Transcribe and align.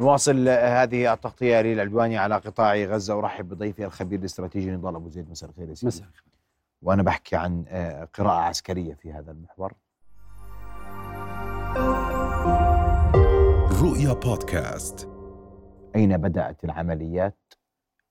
نواصل 0.00 0.48
هذه 0.48 1.12
التغطية 1.12 1.60
للعدواني 1.60 2.18
على 2.18 2.34
قطاع 2.34 2.76
غزة. 2.76 3.18
أرحب 3.18 3.48
بضيفي 3.48 3.84
الخبير 3.84 4.18
الاستراتيجي 4.18 4.70
نضال 4.70 4.94
أبو 4.94 5.08
زيد. 5.08 5.30
مساء 5.30 5.50
الخير 5.50 5.68
يا 5.68 5.74
سيدي. 5.74 5.86
مساء 5.86 6.06
وأنا 6.82 7.02
بحكي 7.02 7.36
عن 7.36 7.64
آه، 7.68 8.08
قراءة 8.14 8.38
عسكرية 8.38 8.94
في 8.94 9.12
هذا 9.12 9.30
المحور. 9.32 9.72
رؤيا 13.82 14.12
بودكاست. 14.12 15.08
أين 15.96 16.16
بدأت 16.16 16.64
العمليات؟ 16.64 17.54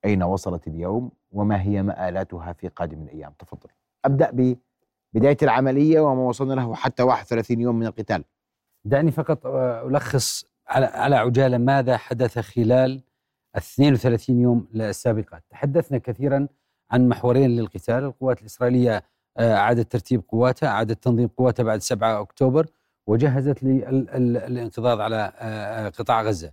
أين 0.06 0.24
وصلت 0.24 0.68
اليوم؟ 0.68 1.12
وما 1.32 1.62
هي 1.62 1.84
مآلاتها 1.84 2.54
في 2.54 2.68
قادم 2.68 3.02
الأيام؟ 3.02 3.34
تفضل. 3.40 3.70
أبدأ 4.06 4.58
ببداية 5.14 5.38
العملية 5.44 6.00
وما 6.00 6.22
وصلنا 6.22 6.54
له 6.54 6.76
حتى 6.76 7.04
31 7.04 7.62
يوم 7.62 7.76
من 7.80 7.86
القتال. 7.86 8.24
دعني 8.86 9.12
فقط 9.12 9.46
آه، 9.46 9.88
ألخص 9.88 10.46
على 10.68 10.86
على 10.86 11.16
عجالة 11.16 11.58
ماذا 11.58 11.98
حدث 11.98 12.40
خلال 12.40 13.02
ال 13.56 13.62
32 13.62 14.40
يوم 14.40 14.68
السابقة؟ 14.76 15.42
تحدثنا 15.50 15.98
كثيرا 15.98 16.48
عن 16.92 17.08
محورين 17.08 17.50
للقتال. 17.50 18.04
القوات 18.04 18.42
الإسرائيلية 18.42 19.04
آه، 19.38 19.56
أعادت 19.56 19.92
ترتيب 19.92 20.22
قواتها 20.30 20.70
أعادت 20.70 21.04
تنظيم 21.04 21.28
قواتها 21.28 21.64
بعد 21.64 21.82
7 21.82 22.22
أكتوبر 22.22 22.68
وجهزت 23.08 23.64
للانقضاض 23.64 25.02
على 25.02 25.34
آه، 25.40 25.90
قطاع 25.90 26.22
غزة. 26.22 26.52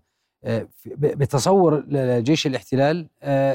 بتصور 0.87 1.85
جيش 2.21 2.47
الاحتلال 2.47 3.09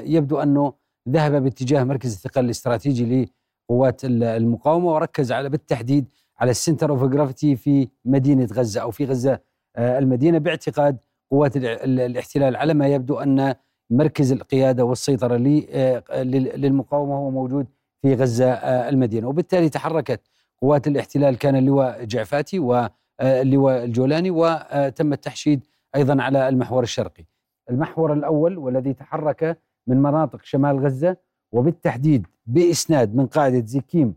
يبدو 0.06 0.40
أنه 0.40 0.74
ذهب 1.10 1.44
باتجاه 1.44 1.84
مركز 1.84 2.14
الثقل 2.14 2.46
الاستراتيجي 2.46 3.28
لقوات 3.70 4.02
المقاومة 4.06 4.94
وركز 4.94 5.32
على 5.32 5.50
بالتحديد 5.50 6.06
على 6.40 6.52
ال 6.52 6.57
center 6.57 6.90
of 6.90 7.04
gravity 7.04 7.56
في 7.56 7.88
مدينة 8.06 8.48
غزة 8.54 8.82
أو 8.82 8.92
في 8.92 9.06
غزة 9.06 9.40
آه، 9.76 10.00
المدينة 10.00 10.38
باعتقاد 10.38 10.98
قوات 11.32 11.58
الاحتلال 11.58 12.56
على 12.56 12.74
ما 12.74 12.88
يبدو 12.88 13.20
أن 13.20 13.56
مركز 13.90 14.32
القيادة 14.32 14.86
والسيطرة 14.86 15.36
آه، 15.36 16.24
للمقاومة 16.24 17.16
هو 17.16 17.30
موجود 17.32 17.68
في 18.02 18.16
غزة 18.16 18.52
آه، 18.52 18.90
المدينة. 18.90 19.28
وبالتالي 19.28 19.70
تحركت 19.70 20.22
قوات 20.62 20.88
الاحتلال. 20.88 21.38
كان 21.38 21.56
اللواء 21.56 22.04
جفعاتي 22.04 22.60
واللواء 22.60 23.84
الجولاني 23.84 24.32
وتم 24.32 25.14
التحشيد 25.14 25.66
أيضا 25.96 26.22
على 26.24 26.50
المحور 26.50 26.84
الشرقي. 26.84 27.26
المحور 27.70 28.14
الأول 28.14 28.58
والذي 28.58 28.94
تحرك 28.94 29.60
من 29.88 29.98
مناطق 30.02 30.40
شمال 30.44 30.80
غزة 30.86 31.18
وبالتحديد 31.52 32.28
بإسناد 32.46 33.16
من 33.16 33.28
قاعدة 33.28 33.66
زكيم 33.66 34.16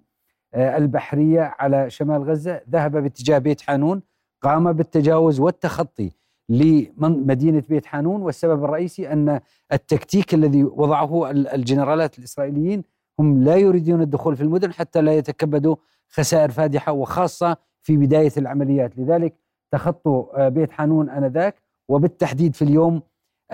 البحرية 0.55 1.55
على 1.58 1.90
شمال 1.90 2.22
غزة 2.22 2.60
ذهب 2.70 2.96
باتجاه 2.96 3.38
بيت 3.38 3.60
حانون 3.60 4.02
قام 4.42 4.72
بالتجاوز 4.72 5.40
والتخطي 5.40 6.10
لمدينة 6.48 7.62
بيت 7.68 7.86
حانون 7.86 8.22
والسبب 8.22 8.64
الرئيسي 8.64 9.12
أن 9.12 9.40
التكتيك 9.72 10.34
الذي 10.34 10.64
وضعه 10.64 11.30
الجنرالات 11.30 12.18
الإسرائيليين 12.18 12.84
هم 13.18 13.44
لا 13.44 13.56
يريدون 13.56 14.02
الدخول 14.02 14.36
في 14.36 14.42
المدن 14.42 14.72
حتى 14.72 15.00
لا 15.00 15.16
يتكبدوا 15.16 15.76
خسائر 16.08 16.50
فادحة 16.50 16.92
وخاصة 16.92 17.56
في 17.82 17.96
بداية 17.96 18.32
العمليات. 18.36 18.98
لذلك 18.98 19.34
تخطوا 19.72 20.46
آه، 20.46 20.48
بيت 20.48 20.72
حانون 20.72 21.10
آنذاك 21.10 21.62
وبالتحديد 21.88 22.54
في 22.54 22.62
اليوم 22.62 23.02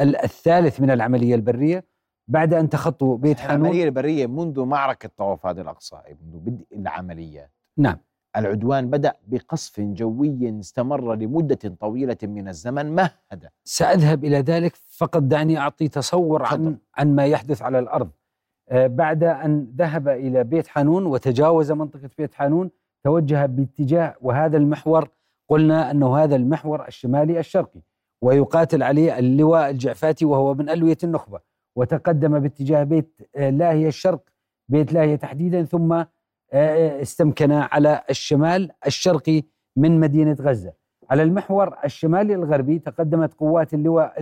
الثالث 0.01 0.81
من 0.81 0.91
العملية 0.91 1.35
البرية. 1.35 1.85
بعد 2.29 2.55
أن 2.55 2.69
تخطوا 2.69 3.17
بيت 3.17 3.39
حانون 3.39 3.67
العملية 3.67 3.85
البرية 3.85 4.27
منذ 4.27 4.61
معركة 4.65 5.11
طوفان 5.17 5.59
الأقصى 5.59 5.97
منذ 6.23 6.39
بدء 6.39 6.67
العمليات. 6.73 7.53
نعم. 7.77 7.97
العدوان 8.39 8.91
بدأ 8.91 9.13
بقصف 9.27 9.81
جوي 9.81 10.61
استمر 10.61 11.15
لمدة 11.15 11.77
طويلة 11.81 12.17
من 12.23 12.49
الزمن 12.49 12.95
مهد. 12.95 13.49
سأذهب 13.65 14.25
إلى 14.25 14.39
ذلك 14.41 14.77
فقط 14.77 15.23
دعني 15.23 15.59
أعطي 15.59 15.89
تصور 15.89 16.43
عن, 16.43 16.79
عن 16.99 17.15
ما 17.15 17.27
يحدث 17.27 17.63
على 17.63 17.79
الأرض. 17.79 18.11
آه، 18.69 18.87
بعد 18.87 19.25
أن 19.25 19.73
ذهب 19.77 20.09
إلى 20.09 20.45
بيت 20.45 20.67
حانون 20.67 21.07
وتجاوز 21.07 21.73
منطقة 21.73 22.11
بيت 22.19 22.35
حانون 22.35 22.71
توجه 23.05 23.47
باتجاه 23.47 24.15
وهذا 24.21 24.57
المحور 24.57 25.09
قلنا 25.49 25.91
أنه 25.91 26.19
هذا 26.19 26.37
المحور 26.37 26.89
الشمالي 26.89 27.39
الشرقي 27.39 27.81
ويقاتل 28.23 28.83
عليه 28.83 29.19
اللواء 29.19 29.71
الجعفاتي 29.71 30.25
وهو 30.25 30.55
من 30.55 30.69
ألوية 30.69 30.99
النخبة 31.05 31.41
وتقدم 31.77 32.39
باتجاه 32.39 32.85
بيت 32.85 33.21
آه، 33.37 33.51
لاهية 33.51 33.89
الشرق 33.89 34.23
بيت 34.69 34.93
لاهية 34.93 35.17
تحديدا 35.17 35.65
ثم 35.65 36.05
استمكن 36.53 37.53
على 37.53 38.03
الشمال 38.11 38.71
الشرقي 38.87 39.43
من 39.77 40.01
مدينة 40.01 40.37
غزة. 40.41 40.73
على 41.11 41.23
المحور 41.23 41.77
الشمالي 41.85 42.35
الغربي 42.35 42.79
تقدمت 42.79 43.35
قوات 43.35 43.75
اللواء 43.75 44.15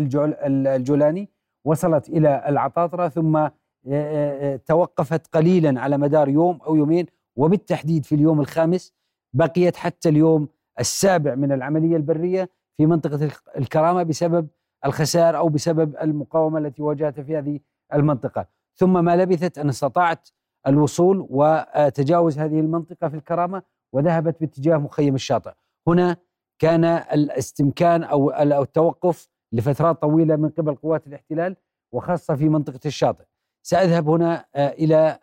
الجولاني 0.47 1.29
وصلت 1.65 2.09
إلى 2.09 2.45
العطاطرة 2.49 3.09
ثم 3.09 3.37
آه، 3.37 3.51
آه، 3.91 4.57
توقفت 4.57 5.27
قليلا 5.27 5.81
على 5.81 5.99
مدار 5.99 6.29
يوم 6.29 6.59
أو 6.67 6.77
يومين 6.77 7.07
وبالتحديد 7.37 8.05
في 8.05 8.15
اليوم 8.15 8.41
الخامس 8.41 8.95
بقيت 9.33 9.77
حتى 9.77 10.09
اليوم 10.09 10.49
السابع 10.81 11.35
من 11.35 11.53
العملية 11.53 11.97
البرية 11.97 12.51
في 12.77 12.87
منطقة 12.87 13.31
الكرامة 13.57 14.03
بسبب 14.03 14.49
الخسائر 14.85 15.37
أو 15.37 15.49
بسبب 15.49 15.97
المقاومة 16.03 16.59
التي 16.59 16.83
واجهتها 16.83 17.23
في 17.23 17.39
هذه 17.39 17.61
المنطقة. 17.95 18.47
ثم 18.75 19.05
ما 19.05 19.17
لبثت 19.17 19.59
أن 19.59 19.69
استطاعت 19.69 20.29
الوصول 20.67 21.27
وتجاوز 21.31 22.39
هذه 22.39 22.61
المنطقة 22.61 23.09
في 23.09 23.17
الكرامة 23.17 23.63
وذهبت 23.93 24.41
باتجاه 24.41 24.77
مخيم 24.77 25.15
الشاطئ. 25.15 25.53
هنا 25.89 26.17
كان 26.59 26.85
الاستمكان 26.85 28.05
أو 28.05 28.31
التوقف 28.63 29.29
لفترات 29.53 30.03
طويلة 30.03 30.37
من 30.37 30.49
قبل 30.49 30.75
قوات 30.75 31.07
الاحتلال 31.07 31.57
وخاصة 31.93 32.35
في 32.35 32.49
منطقة 32.49 32.81
الشاطئ. 32.87 33.25
سأذهب 33.63 34.09
هنا 34.09 34.45
آه، 34.55 34.69
إلى 34.69 35.19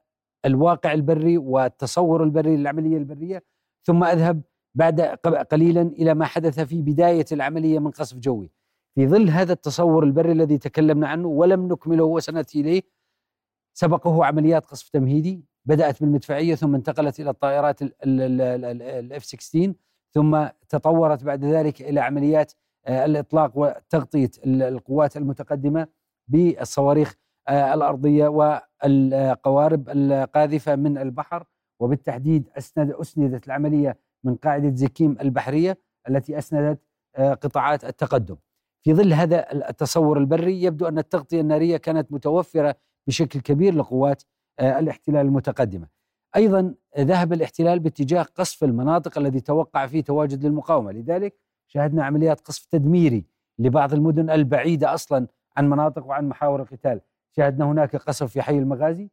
الواقع 0.45 0.93
البري 0.93 1.37
والتصور 1.37 2.23
البري 2.23 2.57
للعملية 2.57 2.97
البرية 2.97 3.43
ثم 3.85 4.03
أذهب 4.03 4.41
بعد 4.75 5.01
قليلا 5.51 5.81
إلى 5.81 6.13
ما 6.13 6.25
حدث 6.25 6.59
في 6.59 6.81
بداية 6.81 7.25
العملية 7.31 7.79
من 7.79 7.91
قصف 7.91 8.17
جوي. 8.17 8.51
في 8.95 9.07
ظل 9.07 9.29
هذا 9.29 9.53
التصور 9.53 10.03
البري 10.03 10.31
الذي 10.31 10.57
تكلمنا 10.57 11.07
عنه 11.07 11.27
ولم 11.27 11.67
نكمله 11.67 12.03
وسنأتي 12.03 12.61
إليه 12.61 12.81
سبقه 13.73 14.25
عمليات 14.25 14.65
قصف 14.65 14.89
تمهيدي 14.89 15.45
بدأت 15.65 16.01
بالمدفعية 16.01 16.55
ثم 16.55 16.75
انتقلت 16.75 17.19
إلى 17.19 17.29
الطائرات 17.29 17.79
ال 17.81 18.53
F 18.53 19.25
16 19.25 19.73
ثم 20.13 20.47
تطورت 20.69 21.23
بعد 21.23 21.45
ذلك 21.45 21.81
إلى 21.81 21.99
عمليات 21.99 22.53
آه، 22.85 23.05
الإطلاق 23.05 23.51
وتغطية 23.55 24.29
القوات 24.45 25.17
المتقدمة 25.17 25.87
بالصواريخ 26.27 27.15
آه، 27.47 27.73
الأرضية 27.73 28.27
والقوارب 28.27 29.89
القاذفة 29.89 30.75
من 30.75 30.97
البحر 30.97 31.45
وبالتحديد 31.79 32.49
أسند 32.57 32.91
أسندت 32.91 33.47
العملية 33.47 33.99
من 34.23 34.35
قاعدة 34.35 34.75
زكيم 34.75 35.17
البحرية 35.21 35.77
التي 36.09 36.37
أسندت 36.37 36.79
آه، 37.15 37.33
قطاعات 37.33 37.85
التقدم. 37.85 38.35
في 38.83 38.93
ظل 38.93 39.13
هذا 39.13 39.53
التصور 39.69 40.17
البري 40.17 40.63
يبدو 40.63 40.87
أن 40.87 40.97
التغطية 40.97 41.41
النارية 41.41 41.77
كانت 41.77 42.11
متوفرة 42.11 42.75
بشكل 43.07 43.39
كبير 43.39 43.75
لقوات 43.75 44.23
آه، 44.59 44.79
الاحتلال 44.79 45.25
المتقدمة. 45.25 45.87
أيضا 46.35 46.75
ذهب 46.99 47.33
الاحتلال 47.33 47.79
باتجاه 47.79 48.23
قصف 48.23 48.63
المناطق 48.63 49.17
الذي 49.17 49.39
توقع 49.39 49.87
فيه 49.87 50.01
تواجد 50.01 50.45
للمقاومة، 50.45 50.91
لذلك 50.91 51.39
شاهدنا 51.67 52.05
عمليات 52.05 52.41
قصف 52.41 52.65
تدميري 52.65 53.25
لبعض 53.59 53.93
المدن 53.93 54.29
البعيدة 54.29 54.93
أصلا 54.93 55.27
عن 55.57 55.69
مناطق 55.69 56.05
وعن 56.05 56.29
محاور 56.29 56.61
القتال، 56.61 57.01
شاهدنا 57.31 57.65
هناك 57.65 57.95
قصف 57.95 58.31
في 58.31 58.41
حي 58.41 58.57
المغازي 58.57 59.09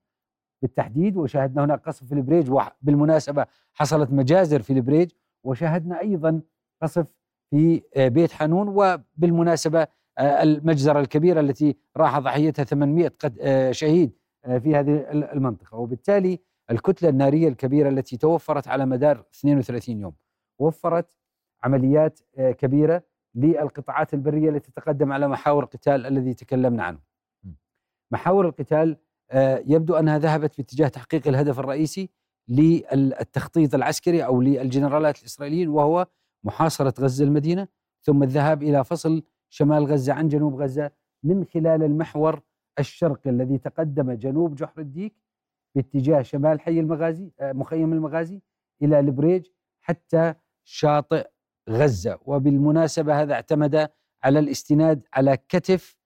بالتحديد 0.62 1.16
وشاهدنا 1.16 1.64
هناك 1.64 1.88
قصف 1.88 2.06
في 2.06 2.14
البريج 2.14 2.50
وبالمناسبة 2.50 3.46
حصلت 3.72 4.10
مجازر 4.10 4.62
في 4.62 4.72
البريج. 4.72 5.10
وشاهدنا 5.44 6.00
أيضا 6.00 6.40
قصف 6.82 7.06
في 7.50 7.82
آه، 7.96 8.08
بيت 8.08 8.32
حانون 8.32 8.68
وبالمناسبة 8.68 9.86
المجزرة 10.18 11.00
الكبيرة 11.00 11.40
التي 11.40 11.76
راح 11.96 12.18
ضحيتها 12.18 12.64
800 12.64 13.12
آه، 13.40 13.72
شهيد 13.72 14.12
آه، 14.44 14.58
في 14.58 14.76
هذه 14.76 15.10
المنطقة. 15.12 15.76
وبالتالي 15.76 16.40
الكتلة 16.70 17.08
النارية 17.08 17.48
الكبيرة 17.48 17.88
التي 17.88 18.16
توفرت 18.16 18.68
على 18.68 18.86
مدار 18.86 19.24
32 19.34 20.00
يوم 20.00 20.14
وفرت 20.58 21.16
عمليات 21.62 22.20
كبيرة 22.38 23.02
للقطاعات 23.34 24.14
البرية 24.14 24.50
التي 24.50 24.70
تتقدم 24.70 25.12
على 25.12 25.28
محاور 25.28 25.64
القتال 25.64 26.06
الذي 26.06 26.34
تكلمنا 26.34 26.82
عنه. 26.82 26.98
محاور 28.12 28.46
القتال 28.46 28.96
يبدو 29.66 29.94
أنها 29.94 30.18
ذهبت 30.18 30.54
في 30.54 30.62
اتجاه 30.62 30.88
تحقيق 30.88 31.28
الهدف 31.28 31.58
الرئيسي 31.58 32.10
للتخطيط 32.48 33.74
العسكري 33.74 34.24
أو 34.24 34.40
للجنرالات 34.40 35.20
الإسرائيليين 35.20 35.68
وهو 35.68 36.06
محاصرة 36.44 36.94
غزة 37.00 37.24
المدينة 37.24 37.68
ثم 38.02 38.22
الذهاب 38.22 38.62
إلى 38.62 38.84
فصل 38.84 39.22
شمال 39.50 39.86
غزة 39.86 40.12
عن 40.12 40.28
جنوب 40.28 40.62
غزة 40.62 40.90
من 41.22 41.44
خلال 41.44 41.82
المحور 41.82 42.40
الشرقي 42.78 43.30
الذي 43.30 43.58
تقدم 43.58 44.12
جنوب 44.12 44.54
جحر 44.54 44.80
الديك 44.80 45.14
باتجاه 45.74 46.22
شمال 46.22 46.60
حي 46.60 46.80
المغازي 46.80 47.30
آه، 47.40 47.52
مخيم 47.52 47.92
المغازي 47.92 48.40
إلى 48.82 49.00
البريج 49.00 49.46
حتى 49.80 50.34
شاطئ 50.64 51.28
غزة. 51.70 52.18
وبالمناسبة 52.26 53.22
هذا 53.22 53.34
اعتمد 53.34 53.90
على 54.22 54.38
الاستناد 54.38 55.02
على 55.14 55.36
كتف 55.48 55.96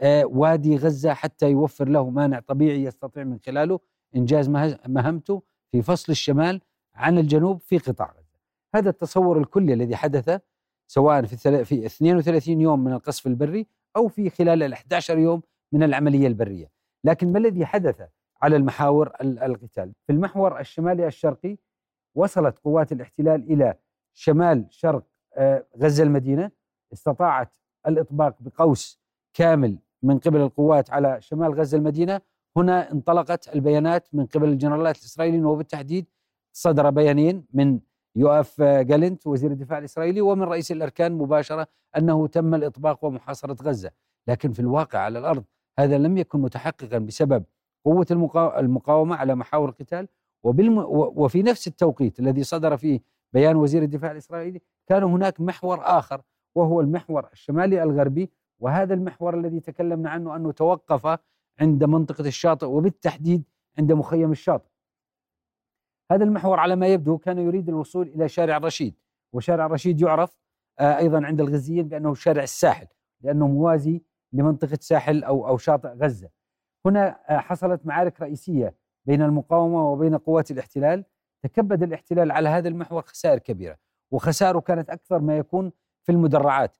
آه، 0.00 0.24
وادي 0.24 0.76
غزة 0.76 1.14
حتى 1.14 1.50
يوفر 1.50 1.88
له 1.88 2.10
مانع 2.10 2.40
طبيعي 2.40 2.82
يستطيع 2.82 3.24
من 3.24 3.38
خلاله 3.38 3.80
إنجاز 4.16 4.48
مهمته 4.88 5.42
في 5.70 5.82
فصل 5.82 6.12
الشمال 6.12 6.60
عن 6.94 7.18
الجنوب 7.18 7.60
في 7.60 7.78
قطاع 7.78 8.12
غزة. 8.18 8.38
هذا 8.74 8.90
التصور 8.90 9.38
الكلي 9.38 9.72
الذي 9.72 9.96
حدث 9.96 10.40
سواء 10.90 11.22
في 11.22 11.64
في 11.64 11.86
32 11.86 12.60
يوم 12.60 12.84
من 12.84 12.92
القصف 12.92 13.26
البري 13.26 13.66
أو 13.96 14.08
في 14.08 14.30
خلال 14.30 14.62
ال 14.62 14.72
11 14.72 15.18
يوم 15.18 15.42
من 15.72 15.82
العملية 15.82 16.26
البرية. 16.26 16.70
لكن 17.04 17.32
ما 17.32 17.38
الذي 17.38 17.66
حدث 17.66 18.02
على 18.42 18.56
المحاور 18.56 19.12
القتال؟ 19.20 19.92
في 20.06 20.12
المحور 20.12 20.60
الشمالي 20.60 21.06
الشرقي 21.06 21.56
وصلت 22.14 22.58
قوات 22.58 22.92
الاحتلال 22.92 23.52
إلى 23.52 23.74
شمال 24.14 24.66
شرق 24.70 25.04
آه، 25.36 25.66
غزة 25.78 26.02
المدينة. 26.02 26.50
استطاعت 26.92 27.56
الإطباق 27.86 28.36
بقوس 28.40 29.00
كامل 29.34 29.78
من 30.02 30.18
قبل 30.18 30.40
القوات 30.40 30.90
على 30.90 31.20
شمال 31.20 31.54
غزة 31.54 31.78
المدينة. 31.78 32.20
هنا 32.56 32.92
انطلقت 32.92 33.54
البيانات 33.54 34.08
من 34.12 34.26
قبل 34.26 34.48
الجنرالات 34.48 34.98
الإسرائيليين 34.98 35.44
وبالتحديد 35.44 36.06
صدر 36.52 36.90
بيانين 36.90 37.44
من 37.52 37.80
يوآف 38.18 38.62
جالنت 38.62 39.26
وزير 39.26 39.50
الدفاع 39.50 39.78
الإسرائيلي 39.78 40.20
ومن 40.20 40.42
رئيس 40.42 40.72
الأركان 40.72 41.12
مباشرة 41.12 41.66
أنه 41.96 42.26
تم 42.26 42.54
الإطباق 42.54 43.04
ومحاصرة 43.04 43.56
غزة. 43.62 43.90
لكن 44.28 44.52
في 44.52 44.60
الواقع 44.60 44.98
على 44.98 45.18
الأرض 45.18 45.44
هذا 45.78 45.98
لم 45.98 46.18
يكن 46.18 46.40
متحققا 46.40 46.98
بسبب 46.98 47.44
قوة 47.84 48.06
المقاومة 48.58 49.16
على 49.16 49.34
محاور 49.34 49.68
القتال. 49.68 50.08
وبالم 50.42 50.78
وفي 50.88 51.42
نفس 51.42 51.66
التوقيت 51.66 52.20
الذي 52.20 52.42
صدر 52.42 52.76
فيه 52.76 53.00
بيان 53.32 53.56
وزير 53.56 53.82
الدفاع 53.82 54.10
الإسرائيلي 54.10 54.60
كان 54.86 55.02
هناك 55.02 55.40
محور 55.40 55.80
آخر 55.82 56.22
وهو 56.54 56.80
المحور 56.80 57.28
الشمالي 57.32 57.82
الغربي. 57.82 58.30
وهذا 58.60 58.94
المحور 58.94 59.34
الذي 59.34 59.60
تكلمنا 59.60 60.10
عنه 60.10 60.36
أنه 60.36 60.52
توقف 60.52 61.18
عند 61.60 61.84
منطقة 61.84 62.26
الشاطئ 62.26 62.66
وبالتحديد 62.66 63.42
عند 63.78 63.92
مخيم 63.92 64.32
الشاطئ. 64.32 64.67
هذا 66.10 66.24
المحور 66.24 66.60
على 66.60 66.76
ما 66.76 66.86
يبدو 66.86 67.18
كان 67.18 67.38
يريد 67.38 67.68
الوصول 67.68 68.08
إلى 68.08 68.28
شارع 68.28 68.56
الرشيد 68.56 68.94
وشارع 69.32 69.66
الرشيد 69.66 70.00
يعرف 70.00 70.38
آه، 70.78 70.96
أيضا 70.98 71.26
عند 71.26 71.40
الغزيين 71.40 71.88
بأنه 71.88 72.14
شارع 72.14 72.42
الساحل 72.42 72.86
لأنه 73.20 73.48
موازي 73.48 74.02
لمنطقة 74.32 74.78
ساحل 74.80 75.24
أو 75.24 75.48
أو 75.48 75.56
شاطئ 75.58 75.88
غزة. 75.88 76.28
هنا 76.86 77.20
آه، 77.28 77.38
حصلت 77.38 77.86
معارك 77.86 78.20
رئيسية 78.20 78.74
بين 79.04 79.22
المقاومة 79.22 79.92
وبين 79.92 80.16
قوات 80.16 80.50
الاحتلال. 80.50 81.04
تكبد 81.42 81.82
الاحتلال 81.82 82.30
على 82.30 82.48
هذا 82.48 82.68
المحور 82.68 83.02
خسائر 83.02 83.38
كبيرة 83.38 83.76
وخسائره 84.10 84.60
كانت 84.60 84.90
أكثر 84.90 85.18
ما 85.18 85.38
يكون 85.38 85.72
في 86.02 86.12
المدرعات. 86.12 86.76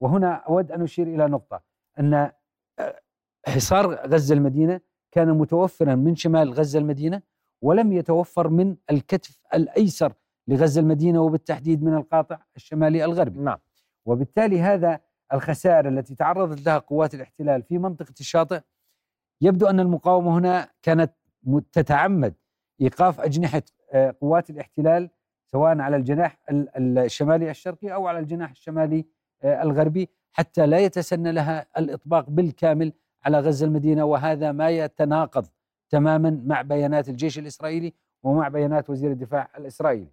وهنا 0.00 0.34
أود 0.34 0.72
أن 0.72 0.82
أشير 0.82 1.06
إلى 1.06 1.26
نقطة 1.26 1.62
أن 1.98 2.14
آه، 2.14 3.00
حصار 3.46 3.94
غزة 3.94 4.34
المدينة 4.34 4.80
كان 5.12 5.30
متوفرا 5.30 5.94
من 5.94 6.16
شمال 6.16 6.52
غزة 6.52 6.78
المدينة 6.78 7.22
ولم 7.64 7.92
يتوفر 7.92 8.48
من 8.48 8.76
الكتف 8.90 9.40
الأيسر 9.54 10.12
لغزة 10.48 10.80
المدينة 10.80 11.20
وبالتحديد 11.20 11.82
من 11.82 11.94
القاطع 11.94 12.38
الشمالي 12.56 13.04
الغربي. 13.04 13.40
نعم. 13.40 13.58
وبالتالي 14.06 14.60
هذا 14.60 15.00
الخسائر 15.32 15.88
التي 15.88 16.14
تعرضت 16.14 16.66
لها 16.66 16.78
قوات 16.78 17.14
الاحتلال 17.14 17.62
في 17.62 17.78
منطقة 17.78 18.14
الشاطئ 18.20 18.60
يبدو 19.40 19.66
أن 19.66 19.80
المقاومة 19.80 20.38
هنا 20.38 20.68
كانت 20.82 21.12
تتعمد. 21.72 22.34
إيقاف 22.80 23.20
أجنحة 23.20 23.62
آه، 23.92 24.14
قوات 24.20 24.50
الاحتلال 24.50 25.10
سواء 25.46 25.78
على 25.78 25.96
الجناح 25.96 26.38
الشمالي 26.50 27.50
الشرقي 27.50 27.94
أو 27.94 28.06
على 28.06 28.18
الجناح 28.18 28.50
الشمالي 28.50 29.04
آه، 29.42 29.62
الغربي 29.62 30.08
حتى 30.32 30.66
لا 30.66 30.78
يتسنى 30.78 31.32
لها 31.32 31.66
الإطباق 31.78 32.30
بالكامل 32.30 32.92
على 33.24 33.38
غزة 33.40 33.66
المدينة. 33.66 34.04
وهذا 34.04 34.52
ما 34.52 34.70
يتناقض 34.70 35.46
تماما 35.90 36.42
مع 36.44 36.62
بيانات 36.62 37.08
الجيش 37.08 37.38
الإسرائيلي 37.38 37.92
ومع 38.22 38.48
بيانات 38.48 38.90
وزير 38.90 39.10
الدفاع 39.10 39.50
الإسرائيلي. 39.58 40.12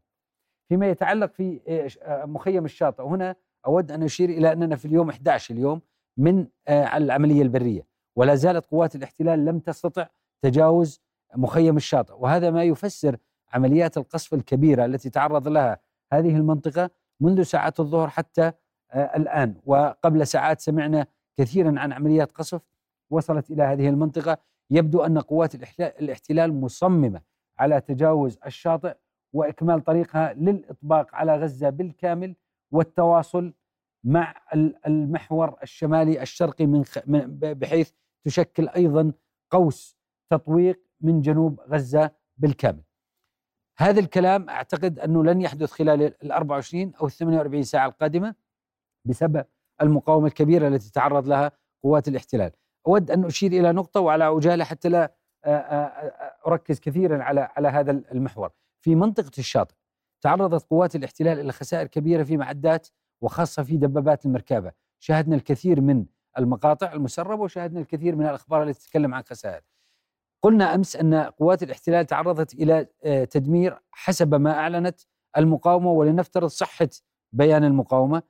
فيما 0.70 0.90
يتعلق 0.90 1.34
في 1.34 1.60
آه، 2.02 2.26
مخيم 2.26 2.66
الشاطئ 2.66 3.04
هنا 3.04 3.36
أود 3.68 3.92
أن 3.92 4.04
أشير 4.04 4.30
إلى 4.30 4.52
أننا 4.52 4.76
في 4.76 4.86
اليوم 4.86 5.10
11 5.10 5.54
اليوم 5.54 5.82
من 6.18 6.48
العملية 6.70 7.42
البرية. 7.42 7.88
ولا 8.16 8.36
زالت 8.36 8.66
قوات 8.66 8.96
الاحتلال 8.96 9.46
لم 9.46 9.60
تستطع 9.60 10.08
تجاوز 10.42 11.02
مخيم 11.36 11.78
الشاطئ. 11.78 12.14
وهذا 12.20 12.52
ما 12.52 12.64
يفسر 12.64 13.18
عمليات 13.54 13.98
القصف 13.98 14.34
الكبيرة 14.34 14.86
التي 14.86 15.10
تعرض 15.10 15.48
لها 15.48 15.80
هذه 16.14 16.36
المنطقة 16.36 16.90
منذ 17.20 17.42
ساعات 17.42 17.80
الظهر 17.80 18.10
حتى 18.10 18.52
آه، 18.92 19.18
الآن. 19.18 19.56
وقبل 19.66 20.28
ساعات 20.28 20.62
سمعنا 20.62 21.06
كثيرا 21.38 21.80
عن 21.80 21.94
عمليات 21.94 22.32
قصف 22.32 22.62
وصلت 23.10 23.52
إلى 23.52 23.64
هذه 23.64 23.90
المنطقة. 23.90 24.38
يبدو 24.72 25.04
أن 25.04 25.18
قوات 25.18 25.56
الاحتلال 25.80 26.54
مصممة 26.62 27.22
على 27.60 27.82
تجاوز 27.82 28.40
الشاطئ 28.46 28.98
وإكمال 29.34 29.84
طريقها 29.84 30.34
للإطباق 30.34 31.16
على 31.16 31.38
غزة 31.38 31.70
بالكامل 31.70 32.36
والتواصل 32.72 33.54
مع 34.04 34.36
المحور 34.88 35.58
الشمالي 35.64 36.22
الشرقي 36.22 36.66
من 36.66 36.84
بحيث 37.40 37.92
تشكل 38.26 38.70
أيضا 38.70 39.14
قوس 39.52 39.98
تطويق 40.32 40.82
من 41.02 41.22
جنوب 41.22 41.60
غزة 41.62 42.12
بالكامل. 42.38 42.84
هذا 43.78 44.00
الكلام 44.00 44.50
أعتقد 44.50 45.00
أنه 45.00 45.24
لن 45.24 45.42
يحدث 45.42 45.72
خلال 45.72 46.02
ال 46.24 46.32
24 46.32 46.94
أو 47.02 47.06
ال 47.06 47.12
48 47.12 47.64
ساعة 47.64 47.88
القادمة 47.88 48.36
بسبب 49.06 49.46
المقاومة 49.82 50.28
الكبيرة 50.28 50.68
التي 50.68 50.92
تعرض 50.92 51.28
لها 51.28 51.52
قوات 51.84 52.08
الاحتلال. 52.08 52.52
أود 52.88 53.12
أن 53.12 53.26
أشير 53.26 53.52
إلى 53.52 53.72
نقطة 53.72 54.00
وعلى 54.00 54.24
عجالة 54.24 54.64
حتى 54.64 54.90
لا 54.90 55.16
أركز 56.48 56.80
كثيرا 56.80 57.24
على 57.24 57.50
على 57.56 57.68
هذا 57.68 57.92
المحور. 57.92 58.50
في 58.82 58.96
منطقة 58.96 59.32
الشاطئ 59.38 59.76
تعرضت 60.22 60.66
قوات 60.70 60.96
الاحتلال 60.96 61.40
إلى 61.40 61.52
خسائر 61.52 61.88
كبيرة 61.88 62.24
في 62.24 62.38
معدات 62.38 62.88
وخاصة 63.22 63.64
في 63.64 63.78
دبابات 63.78 64.26
المركبة. 64.26 64.72
شاهدنا 65.00 65.36
الكثير 65.36 65.82
من 65.82 66.06
المقاطع 66.38 66.94
المسربة 66.94 67.44
وشاهدنا 67.44 67.80
الكثير 67.80 68.16
من 68.16 68.26
الأخبار 68.26 68.64
التي 68.64 68.80
تتكلم 68.88 69.14
عن 69.14 69.24
خسائر. 69.24 69.62
قلنا 70.44 70.76
أمس 70.76 70.96
أن 70.96 71.16
قوات 71.16 71.64
الاحتلال 71.64 72.06
تعرضت 72.06 72.54
إلى 72.54 72.88
تدمير 73.26 73.82
حسب 73.92 74.36
ما 74.36 74.52
أعلنت 74.52 75.02
المقاومة 75.38 75.92
ولنفترض 75.92 76.48
صحة 76.48 76.90
بيان 77.32 77.64
المقاومة 77.64 78.24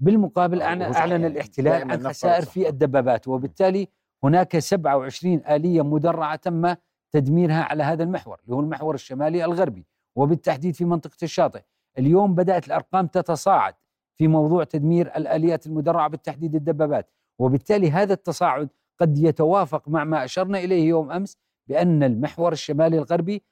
بالمقابل 0.00 0.62
اعلن, 0.62 0.82
أعلن 0.82 1.24
الاحتلال 1.24 1.90
عن 1.90 2.08
خسائر 2.08 2.44
في 2.44 2.68
الدبابات 2.68 3.28
وبالتالي 3.28 3.88
هناك 4.24 4.58
27 4.58 5.34
آلية 5.48 5.82
مدرعة 5.82 6.36
تم 6.36 6.74
تدميرها 7.12 7.62
على 7.62 7.82
هذا 7.82 8.02
المحور 8.02 8.40
اللي 8.44 8.54
هو 8.56 8.60
المحور 8.60 8.94
الشمالي 8.94 9.44
الغربي 9.44 9.86
وبالتحديد 10.16 10.74
في 10.74 10.84
منطقة 10.84 11.16
الشاطئ. 11.22 11.60
اليوم 11.98 12.34
بدأت 12.34 12.66
الأرقام 12.66 13.06
تتصاعد 13.06 13.74
في 14.14 14.28
موضوع 14.28 14.64
تدمير 14.64 15.16
الآليات 15.16 15.66
المدرعة 15.66 16.08
بالتحديد 16.08 16.54
الدبابات 16.54 17.10
وبالتالي 17.38 17.90
هذا 17.90 18.12
التصاعد 18.12 18.68
قد 19.00 19.18
يتوافق 19.18 19.88
مع 19.88 20.04
ما 20.04 20.24
أشرنا 20.24 20.58
إليه 20.58 20.88
يوم 20.88 21.10
أمس 21.12 21.36
بأن 21.68 22.02
المحور 22.02 22.52
الشمالي 22.52 22.98
الغربي 22.98 23.42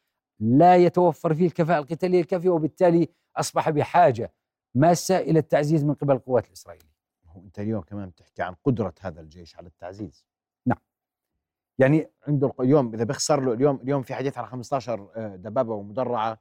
لا 0.40 0.76
يتوفر 0.76 1.34
فيه 1.34 1.46
الكفاءة 1.46 1.78
القتالية 1.78 2.20
الكافية 2.20 2.48
وبالتالي 2.48 3.08
أصبح 3.36 3.70
بحاجة 3.70 4.32
ماسة 4.76 5.18
إلى 5.18 5.38
التعزيز 5.38 5.84
من 5.84 5.94
قبل 5.94 6.14
القوات 6.14 6.46
الإسرائيلية؟ 6.46 6.96
هو 7.26 7.40
أنت 7.40 7.58
اليوم 7.58 7.82
كمان 7.82 8.08
بتحكي 8.08 8.42
عن 8.42 8.54
قدرة 8.64 8.94
هذا 9.00 9.20
الجيش 9.20 9.56
على 9.56 9.66
التعزيز. 9.66 10.26
نعم. 10.66 10.78
يعني 11.78 12.10
عنده 12.28 12.52
اليوم 12.60 12.94
إذا 12.94 13.04
بيخسر 13.04 13.40
له 13.40 13.52
اليوم 13.52 13.76
اليوم 13.76 14.02
في 14.02 14.14
حديث 14.14 14.38
عن 14.38 14.46
15 14.46 15.10
آه، 15.16 15.36
دبابة 15.36 15.74
ومدرعة 15.74 16.38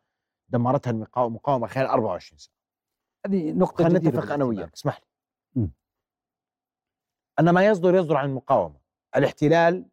دمرتها 0.50 0.92
المقاومة 0.92 1.68
خلال 1.68 1.86
24 1.86 2.38
ساعة. 2.38 2.56
هذه 3.26 3.52
نقطة 3.52 3.84
خلينا 3.84 4.00
نتفق 4.00 4.32
أنا 4.34 4.46
وياك 4.46 4.74
اسمح 4.74 5.00
لي. 5.00 5.70
أن 7.40 7.50
ما 7.50 7.66
يصدر 7.66 7.96
يصدر 7.96 8.18
عن 8.18 8.30
المقاومة. 8.30 8.80
الاحتلال 9.16 9.86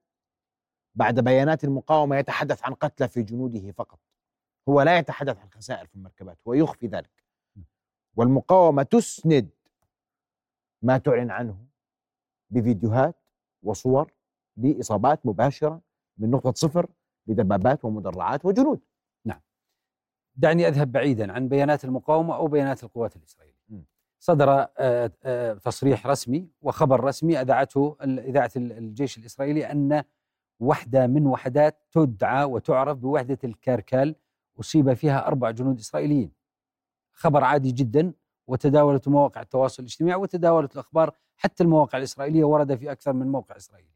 بعد 0.95 1.21
بيانات 1.21 1.65
المقاومة 1.65 2.17
يتحدث 2.17 2.65
عن 2.65 2.75
قتلى 2.75 3.09
في 3.09 3.23
جنوده 3.23 3.73
فقط. 3.73 4.01
هو 4.69 4.83
لا 4.83 4.99
يتحدث 4.99 5.39
عن 5.39 5.51
خسائر 5.51 5.87
في 5.87 5.95
المركبات 5.95 6.39
هو 6.49 6.55
يخفي 6.55 6.87
ذلك. 6.87 7.22
والمقاومة 8.17 8.83
تسند 8.83 9.49
ما 10.83 10.99
تعلن 10.99 11.31
عنه 11.31 11.57
بفيديوهات 12.51 13.17
وصور 13.63 14.13
لإصابات 14.57 15.27
مباشرة 15.27 15.81
من 16.19 16.31
نقطة 16.31 16.53
صفر 16.53 16.87
بدبابات 17.27 17.85
ومدرعات 17.85 18.45
وجنود. 18.45 18.81
نعم. 19.25 19.41
دعني 20.37 20.69
أذهب 20.69 20.93
بعيدا 20.93 21.33
عن 21.33 21.49
بيانات 21.49 21.85
المقاومة 21.85 22.35
أو 22.37 22.47
بيانات 22.47 22.85
القوات 22.85 23.17
الإسرائيلية. 23.17 23.63
صدر 24.23 24.67
آه، 24.79 25.13
آه، 25.25 25.53
تصريح 25.53 26.07
رسمي 26.07 26.49
وخبر 26.63 27.05
رسمي 27.05 27.41
أذاعته 27.41 27.97
إذاعة 28.03 28.51
الجيش 28.57 29.19
الإسرائيلي 29.19 29.73
أن 29.73 30.05
وحدة 30.61 31.07
من 31.07 31.27
وحدات 31.27 31.79
تدعى 31.93 32.45
وتعرف 32.45 32.99
بوحدة 32.99 33.39
الكاركال 33.45 34.15
أصيب 34.61 34.93
فيها 34.93 35.27
أربع 35.27 35.51
جنود 35.51 35.79
إسرائيليين. 35.79 36.33
خبر 37.23 37.45
عادي 37.45 37.73
جدا 37.73 38.13
وتداولت 38.47 39.09
مواقع 39.09 39.41
التواصل 39.41 39.83
الاجتماعي 39.83 40.21
وتداولت 40.21 40.75
الأخبار 40.75 41.15
حتى 41.37 41.63
المواقع 41.63 41.99
الإسرائيلية 41.99 42.45
ورد 42.45 42.75
في 42.75 42.93
أكثر 42.93 43.13
من 43.13 43.27
موقع 43.27 43.57
إسرائيلي. 43.57 43.91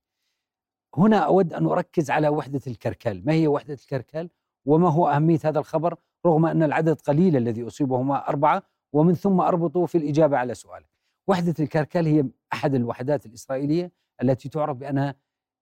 هنا 0.97 1.19
أود 1.19 1.53
أن 1.53 1.67
أركز 1.67 2.11
على 2.11 2.29
وحدة 2.29 2.61
الكركال، 2.67 3.27
ما 3.27 3.33
هي 3.33 3.49
وحدة 3.49 3.75
الكركال؟ 3.75 4.31
وما 4.65 4.91
هو 4.91 5.09
أهمية 5.09 5.39
هذا 5.45 5.59
الخبر 5.59 5.97
رغم 6.27 6.47
أن 6.47 6.63
العدد 6.63 7.01
قليل 7.01 7.37
الذي 7.37 7.67
أصيبهما 7.67 8.29
أربعة 8.29 8.63
ومن 8.93 9.15
ثم 9.15 9.41
اربطوا 9.41 9.87
في 9.87 9.99
الإجابة 9.99 10.37
على 10.37 10.55
سؤالك. 10.55 10.91
وحدة 11.29 11.55
الكركال 11.61 12.07
هي 12.07 12.25
أحد 12.53 12.75
الوحدات 12.75 13.27
الإسرائيلية 13.27 13.93
التي 14.23 14.49
تعرف 14.49 14.77
بأنها 14.77 15.15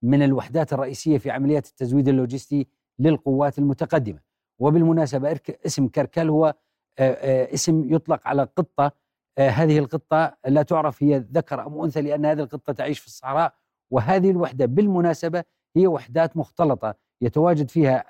من 0.03 0.23
الوحدات 0.23 0.73
الرئيسية 0.73 1.19
في 1.19 1.31
عمليات 1.31 1.67
التزويد 1.67 2.09
اللوجستي 2.09 2.67
للقوات 2.99 3.59
المتقدمة. 3.59 4.21
وبالمناسبة 4.59 5.41
اسم 5.67 5.89
كركال 5.89 6.29
هو 6.29 6.55
اسم 6.99 7.95
يطلق 7.95 8.29
على 8.29 8.43
قطة 8.57 8.93
هذه 9.39 9.79
القطة 9.79 10.37
لا 10.47 10.63
تعرف 10.63 11.03
هي 11.03 11.19
ذكر 11.19 11.67
أم 11.67 11.81
أنثى 11.81 12.01
لأن 12.01 12.27
هذه 12.27 12.41
القطة 12.41 12.73
تعيش 12.73 12.99
في 12.99 13.07
الصحراء 13.07 13.55
وهذه 13.91 14.31
الوحدة 14.31 14.67
بالمناسبة 14.67 15.45
هي 15.77 15.87
وحدات 15.87 16.37
مختلطة 16.37 16.95
يتواجد 17.23 17.71
فيها 17.71 18.05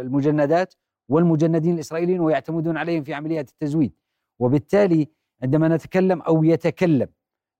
المجندات 0.00 0.74
والمجندين 1.08 1.74
الإسرائيليين 1.74 2.20
ويعتمدون 2.20 2.76
عليهم 2.76 3.02
في 3.02 3.14
عمليات 3.14 3.48
التزويد. 3.50 3.92
وبالتالي 4.38 5.08
عندما 5.42 5.68
نتكلم 5.68 6.22
أو 6.22 6.44
يتكلم 6.44 7.08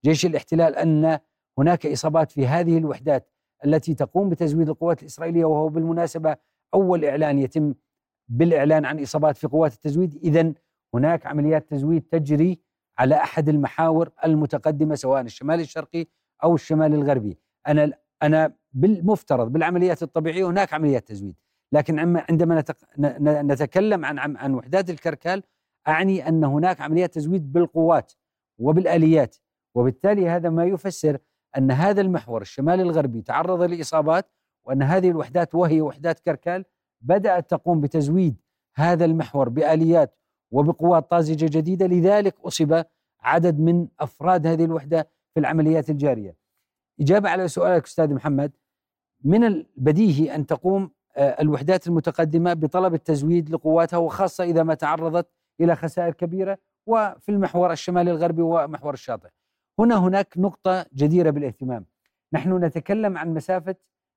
جيش 0.05 0.27
الاحتلال 0.27 0.77
أن 0.77 1.19
هناك 1.59 1.87
إصابات 1.87 2.31
في 2.33 2.47
هذه 2.47 2.79
الوحدات 2.79 3.31
التي 3.65 3.95
تقوم 3.95 4.29
بتزويد 4.29 4.69
القوات 4.69 5.03
الإسرائيلية 5.03 5.45
وهو 5.45 5.69
بالمناسبة 5.69 6.37
أول 6.75 7.05
إعلان 7.05 7.39
يتم 7.39 7.75
بالإعلان 8.29 8.85
عن 8.85 9.03
إصابات 9.03 9.37
في 9.37 9.47
قوات 9.47 9.73
التزويد. 9.73 10.15
اذا 10.15 10.53
هناك 10.95 11.27
عمليات 11.27 11.71
تزويد 11.71 12.03
تجري 12.03 12.61
على 12.99 13.15
أحد 13.15 13.49
المحاور 13.49 14.11
المتقدمة 14.25 14.95
سواء 14.95 15.21
الشمال 15.21 15.61
الشرقي 15.61 16.07
أو 16.45 16.55
الشمال 16.55 16.95
الغربي. 16.95 17.39
أنا 17.69 17.93
أنا 18.23 18.53
بالمفترض 18.73 19.53
بالعمليات 19.53 20.03
الطبيعية 20.03 20.47
هناك 20.47 20.75
عمليات 20.75 21.09
تزويد. 21.09 21.37
لكن 21.73 21.99
عندما 22.31 22.65
نتكلم 23.23 24.05
عن 24.05 24.37
عن 24.37 24.55
وحدات 24.55 24.91
الكركال 24.91 25.43
أعني 25.89 26.29
أن 26.29 26.45
هناك 26.45 26.81
عمليات 26.81 27.15
تزويد 27.15 27.53
بالقوات 27.53 28.13
وبالآليات. 28.59 29.37
وبالتالي 29.75 30.29
هذا 30.29 30.51
ما 30.51 30.65
يفسر 30.65 31.19
أن 31.57 31.71
هذا 31.71 32.01
المحور 32.01 32.43
الشمالي 32.43 32.83
الغربي 32.83 33.23
تعرض 33.23 33.63
لإصابات 33.63 34.31
وأن 34.65 34.83
هذه 34.83 35.11
الوحدات 35.11 35.55
وهي 35.55 35.81
وحدات 35.81 36.19
كركال 36.21 36.65
بدأت 37.01 37.51
تقوم 37.51 37.81
بتزويد 37.81 38.37
هذا 38.75 39.05
المحور 39.05 39.49
بآليات 39.49 40.19
وبقوات 40.51 41.11
طازجة 41.11 41.59
جديدة 41.59 41.87
لذلك 41.87 42.41
أصيب 42.41 42.85
عدد 43.21 43.59
من 43.59 43.89
أفراد 44.01 44.47
هذه 44.47 44.65
الوحدة 44.65 45.11
في 45.35 45.41
العمليات 45.41 45.91
الجارية. 45.91 46.37
إجابة 47.01 47.29
على 47.31 47.49
سؤالك 47.49 47.85
أستاذ 47.85 48.15
محمد 48.15 48.53
من 49.25 49.45
البديهي 49.45 50.35
أن 50.35 50.47
تقوم 50.47 50.91
آه، 51.17 51.41
الوحدات 51.43 51.87
المتقدمة 51.87 52.55
بطلب 52.55 52.95
التزويد 52.95 53.51
لقواتها 53.51 53.97
وخاصة 53.97 54.45
إذا 54.45 54.63
ما 54.63 54.75
تعرضت 54.75 55.29
إلى 55.61 55.77
خسائر 55.77 56.13
كبيرة 56.13 56.59
وفي 56.87 57.29
المحور 57.29 57.73
الشمالي 57.73 58.11
الغربي 58.11 58.43
ومحور 58.43 58.95
الشاطئ. 58.95 59.29
هنا 59.79 59.99
هناك 59.99 60.35
نقطة 60.37 60.87
جديرة 60.95 61.31
بالاهتمام. 61.31 61.87
نحن 62.33 62.65
نتكلم 62.65 63.19
عن 63.19 63.35
مسافة 63.35 63.77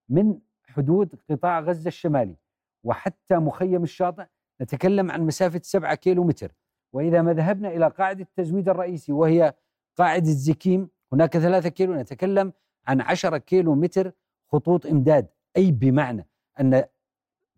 من 0.10 0.40
حدود 0.64 1.16
قطاع 1.30 1.60
غزة 1.60 1.88
الشمالي 1.88 2.36
وحتى 2.84 3.36
مخيم 3.36 3.84
الشاطئ 3.84 4.26
نتكلم 4.62 5.12
عن 5.12 5.26
مسافة 5.26 5.62
7 5.64 5.96
كيلو 5.96 6.24
متر 6.24 6.52
وإذا 6.94 7.22
ما 7.22 7.34
ذهبنا 7.34 7.70
إلى 7.70 7.88
قاعدة 7.88 8.24
التزويد 8.24 8.70
الرئيسي 8.70 9.12
وهي 9.12 9.54
قاعدة 9.98 10.32
زكيم 10.32 10.90
هناك 11.14 11.38
3 11.38 11.70
كيلو 11.70 11.94
نتكلم 11.96 12.54
عن 12.88 13.02
10 13.02 13.38
كيلو 13.38 13.76
متر 13.76 14.12
خطوط 14.48 14.86
إمداد. 14.86 15.28
أي 15.58 15.72
بمعنى؟ 15.72 16.28
أن 16.60 16.84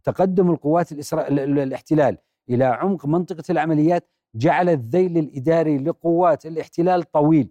تقدم 0.03 0.51
القوات 0.51 0.91
الإسرا... 0.91 1.27
الاحتلال 1.27 2.17
إلى 2.49 2.65
عمق 2.65 3.05
منطقة 3.05 3.43
العمليات 3.49 4.09
جعل 4.35 4.69
الذيل 4.69 5.17
الإداري 5.17 5.77
لقوات 5.77 6.45
الاحتلال 6.45 7.11
طويل. 7.11 7.49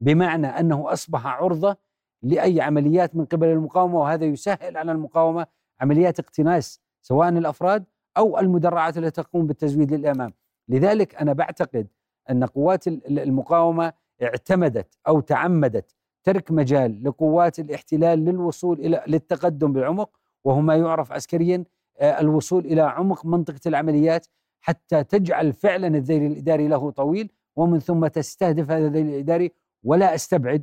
بمعنى 0.00 0.46
أنه 0.46 0.92
أصبح 0.92 1.26
عرضة 1.26 1.76
لأي 2.22 2.60
عمليات 2.60 3.16
من 3.16 3.24
قبل 3.24 3.46
المقاومة 3.46 3.98
وهذا 3.98 4.24
يسهل 4.24 4.76
على 4.76 4.92
المقاومة 4.92 5.46
عمليات 5.80 6.20
اقتناص 6.20 6.83
سواء 7.06 7.28
الأفراد 7.28 7.84
أو 8.16 8.38
المدرعات 8.38 8.98
التي 8.98 9.22
تقوم 9.22 9.46
بالتزويد 9.46 9.92
للإمام. 9.92 10.32
لذلك 10.68 11.14
أنا 11.14 11.32
بعتقد 11.32 11.86
أن 12.30 12.44
قوات 12.44 12.88
المقاومة 12.88 13.92
اعتمدت 14.22 14.98
أو 15.08 15.20
تعمدت 15.20 15.94
ترك 16.24 16.50
مجال 16.50 17.04
لقوات 17.04 17.58
الاحتلال 17.58 18.24
للوصول 18.24 18.80
إلى 18.80 19.04
للتقدم 19.06 19.72
بالعمق 19.72 20.10
وهو 20.44 20.60
ما 20.60 20.76
يعرف 20.76 21.12
عسكريا 21.12 21.64
آه، 21.98 22.20
الوصول 22.20 22.66
إلى 22.66 22.80
عمق 22.80 23.26
منطقة 23.26 23.60
العمليات 23.66 24.26
حتى 24.60 25.04
تجعل 25.04 25.52
فعلا 25.52 25.86
الذيل 25.86 26.32
الإداري 26.32 26.68
له 26.68 26.90
طويل 26.90 27.30
ومن 27.56 27.78
ثم 27.80 28.06
تستهدف 28.06 28.70
هذا 28.70 28.86
الذيل 28.86 29.06
الإداري. 29.06 29.52
ولا 29.82 30.14
أستبعد 30.14 30.62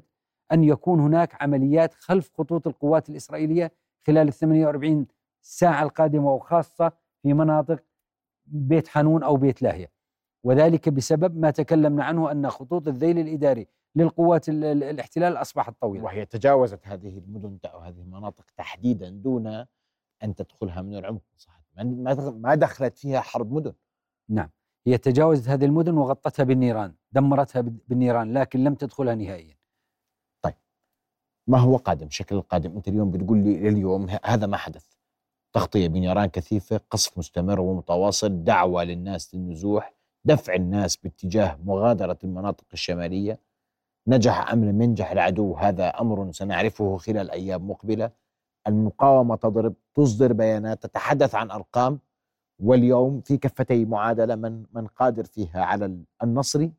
أن 0.51 0.63
يكون 0.63 0.99
هناك 0.99 1.43
عمليات 1.43 1.93
خلف 1.93 2.31
خطوط 2.37 2.67
القوات 2.67 3.09
الإسرائيلية 3.09 3.71
خلال 4.07 4.27
ال 4.27 4.33
48 4.33 5.07
الساعة 5.43 5.83
القادمة 5.83 6.33
وخاصة 6.33 6.91
في 7.23 7.33
مناطق 7.33 7.83
بيت 8.45 8.87
حنون 8.87 9.23
أو 9.23 9.37
بيت 9.37 9.61
لاهية. 9.61 9.91
وذلك 10.43 10.89
بسبب 10.89 11.37
ما 11.37 11.51
تكلمنا 11.51 12.03
عنه 12.03 12.31
أن 12.31 12.49
خطوط 12.49 12.87
الذيل 12.87 13.19
الإداري 13.19 13.67
للقوات 13.95 14.49
الاحتلال 14.49 15.37
أصبحت 15.37 15.73
طويلة. 15.81 16.03
وهي 16.03 16.25
تجاوزت 16.25 16.87
هذه 16.87 17.17
المدن 17.17 17.57
أو 17.65 17.79
هذه 17.79 18.01
المناطق 18.01 18.45
تحديدا 18.57 19.09
دون 19.09 19.47
أن 20.23 20.35
تدخلها 20.35 20.81
من 20.81 20.95
العمق 20.95 21.21
صح؟ 21.37 21.61
ما 22.33 22.55
دخلت 22.55 22.97
فيها 22.97 23.21
حرب 23.21 23.53
مدن. 23.53 23.73
نعم. 24.29 24.49
هي 24.87 24.97
تجاوزت 24.97 25.49
هذه 25.49 25.65
المدن 25.65 25.97
وغطتها 25.97 26.43
بالنيران 26.43 26.95
دمرتها 27.11 27.61
بالنيران 27.61 28.33
لكن 28.33 28.63
لم 28.63 28.75
تدخلها 28.75 29.15
نهائيا. 29.15 29.57
طيب. 30.41 30.53
ما 31.47 31.57
هو 31.57 31.77
قادم؟ 31.77 32.09
شكل 32.09 32.35
القادم؟ 32.35 32.75
أنت 32.75 32.87
اليوم 32.87 33.11
بتقول 33.11 33.37
لي 33.37 33.69
اليوم 33.69 34.07
هذا 34.23 34.47
ما 34.47 34.57
حدث. 34.57 35.00
تغطية 35.53 35.87
بنيران 35.87 36.25
كثيفة 36.25 36.81
قصف 36.89 37.17
مستمر 37.17 37.59
ومتواصل 37.59 38.43
دعوة 38.43 38.83
للناس 38.83 39.35
للنزوح 39.35 39.93
دفع 40.25 40.53
الناس 40.53 40.95
باتجاه 40.95 41.57
مغادرة 41.65 42.17
المناطق 42.23 42.65
الشمالية. 42.73 43.39
نجح 44.07 44.51
أم 44.51 44.65
لم 44.65 44.81
ينجح 44.81 45.11
العدو 45.11 45.55
هذا 45.55 45.87
أمر 45.87 46.31
سنعرفه 46.31 46.97
خلال 46.97 47.31
أيام 47.31 47.69
مقبلة. 47.69 48.11
المقاومة 48.67 49.35
تضرب 49.35 49.73
تصدر 49.95 50.33
بيانات 50.33 50.83
تتحدث 50.83 51.35
عن 51.35 51.51
أرقام. 51.51 51.99
واليوم 52.59 53.21
في 53.21 53.37
كفتي 53.37 53.85
معادلة 53.85 54.35
من 54.35 54.65
من 54.73 54.87
قادر 54.87 55.23
فيها 55.23 55.63
على 55.63 55.97
النصر 56.23 56.69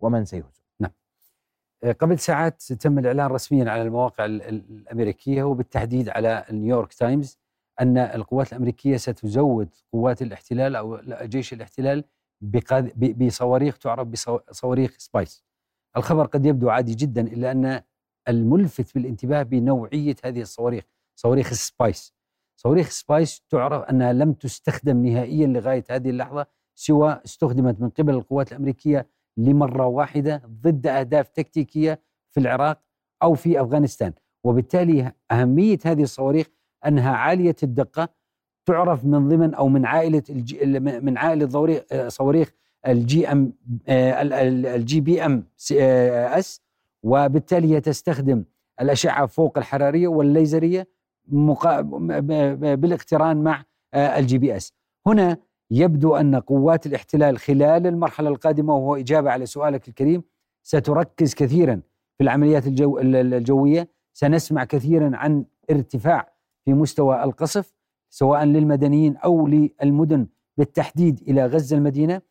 ومن 0.00 0.24
سيهزم. 0.24 0.62
نعم. 0.80 0.90
آه، 1.84 1.92
قبل 1.92 2.18
ساعات 2.18 2.62
تم 2.72 2.98
الإعلان 2.98 3.26
رسميا 3.26 3.70
على 3.70 3.82
المواقع 3.82 4.24
الأمريكية 4.24 5.42
وبالتحديد 5.42 6.08
على 6.08 6.44
نيويورك 6.50 6.94
تايمز. 6.94 7.38
أن 7.80 7.98
القوات 7.98 8.52
الأمريكية 8.52 8.96
ستزود 8.96 9.68
قوات 9.92 10.22
الاحتلال 10.22 10.76
أو 10.76 11.00
جيش 11.22 11.52
الاحتلال 11.52 12.04
بصواريخ 12.96 13.78
تعرف 13.78 14.08
بصواريخ 14.50 14.94
سبايس. 14.98 15.44
الخبر 15.96 16.26
قد 16.26 16.46
يبدو 16.46 16.70
عادي 16.70 16.94
جدا 16.94 17.20
إلا 17.20 17.52
أن 17.52 17.82
الملفت 18.28 18.94
بالانتباه 18.94 19.42
بنوعية 19.42 20.16
هذه 20.24 20.40
الصواريخ، 20.40 20.84
صواريخ 21.16 21.52
سبايس. 21.52 22.14
صواريخ 22.56 22.90
سبايس 22.90 23.40
تعرف 23.50 23.82
أنها 23.82 24.12
لم 24.12 24.32
تستخدم 24.32 25.06
نهائيا 25.06 25.46
لغاية 25.46 25.84
هذه 25.90 26.10
اللحظة 26.10 26.46
سوى 26.74 27.20
استخدمت 27.24 27.80
من 27.80 27.88
قبل 27.88 28.14
القوات 28.14 28.52
الأمريكية 28.52 29.08
لمرة 29.36 29.86
واحدة 29.86 30.42
ضد 30.46 30.86
أهداف 30.86 31.28
تكتيكية 31.28 32.02
في 32.30 32.40
العراق 32.40 32.82
أو 33.22 33.34
في 33.34 33.60
أفغانستان، 33.60 34.12
وبالتالي 34.44 35.12
أهمية 35.30 35.78
هذه 35.84 36.02
الصواريخ 36.02 36.46
أنها 36.86 37.10
عالية 37.16 37.56
الدقة 37.62 38.08
تعرف 38.66 39.04
من 39.04 39.28
ضمن 39.28 39.54
أو 39.54 39.68
من 39.68 39.86
عائلة 39.86 40.22
من 41.00 41.18
عائلة 41.18 41.82
صواريخ 42.08 42.52
ال 42.86 43.32
GM 43.32 43.52
ال 43.88 45.00
GBMS 45.00 46.62
وبالتالي 47.02 47.74
هي 47.74 47.80
تستخدم 47.80 48.44
الأشعة 48.80 49.26
فوق 49.26 49.58
الحرارية 49.58 50.08
والليزرية 50.08 50.88
بالاقتران 52.74 53.42
مع 53.42 53.64
ال 53.94 54.38
GPS 54.38 54.72
هنا 55.06 55.36
يبدو 55.70 56.16
أن 56.16 56.36
قوات 56.36 56.86
الاحتلال 56.86 57.38
خلال 57.38 57.86
المرحلة 57.86 58.28
القادمة 58.28 58.76
وهو 58.76 58.96
إجابة 58.96 59.30
على 59.30 59.46
سؤالك 59.46 59.88
الكريم 59.88 60.22
ستركز 60.62 61.34
كثيرا 61.34 61.80
في 62.18 62.24
العمليات 62.24 62.66
الجو 62.66 62.98
الجوية. 62.98 63.88
سنسمع 64.12 64.64
كثيرا 64.64 65.10
عن 65.16 65.44
ارتفاع 65.70 66.32
في 66.68 66.74
مستوى 66.74 67.24
القصف 67.24 67.74
سواء 68.10 68.44
للمدنيين 68.44 69.16
أو 69.16 69.46
للمدن 69.46 70.26
بالتحديد 70.58 71.20
إلى 71.28 71.46
غزة 71.46 71.76
المدينة. 71.76 72.22